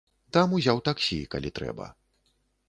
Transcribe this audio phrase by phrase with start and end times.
[0.37, 1.91] Там узяў таксі, калі трэба.